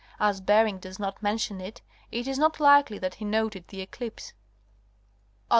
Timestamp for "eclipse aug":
3.81-5.43